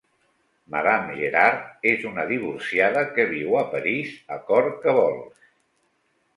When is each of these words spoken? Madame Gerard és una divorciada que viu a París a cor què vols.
Madame 0.75 1.17
Gerard 1.19 1.85
és 1.91 2.07
una 2.13 2.25
divorciada 2.33 3.05
que 3.19 3.27
viu 3.37 3.61
a 3.63 3.63
París 3.77 4.19
a 4.39 4.41
cor 4.51 4.73
què 4.83 4.99
vols. 5.03 5.49